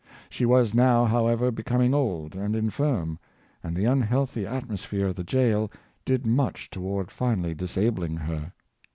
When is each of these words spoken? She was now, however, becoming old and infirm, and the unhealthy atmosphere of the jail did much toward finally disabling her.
She 0.31 0.47
was 0.47 0.73
now, 0.73 1.05
however, 1.05 1.51
becoming 1.51 1.93
old 1.93 2.33
and 2.35 2.55
infirm, 2.55 3.19
and 3.61 3.75
the 3.75 3.85
unhealthy 3.85 4.47
atmosphere 4.47 5.09
of 5.09 5.15
the 5.15 5.23
jail 5.23 5.69
did 6.05 6.25
much 6.25 6.71
toward 6.71 7.11
finally 7.11 7.53
disabling 7.53 8.17
her. 8.17 8.51